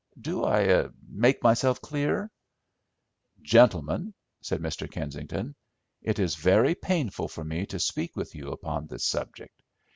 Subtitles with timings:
[0.19, 2.31] Do I make myself clear?"
[3.43, 4.89] "Gentlemen," said Mr.
[4.91, 5.53] Kensington,
[6.01, 9.61] "it is very painful for me to speak with you upon this subject.